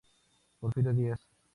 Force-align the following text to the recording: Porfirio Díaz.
Porfirio 0.59 0.93
Díaz. 0.95 1.21